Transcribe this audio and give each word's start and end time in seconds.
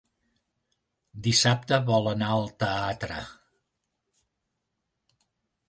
Dissabte 1.27 1.79
vol 1.91 2.09
anar 2.13 2.31
al 2.37 2.49
teatre. 2.65 3.19